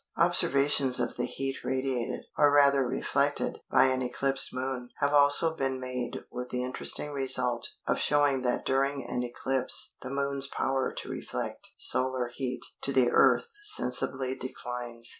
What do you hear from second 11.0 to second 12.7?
reflect solar heat